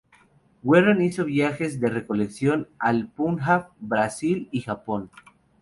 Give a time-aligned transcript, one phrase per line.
[0.63, 5.11] Warren hizo viajes de recolección al Punjab, Brasil y Japón.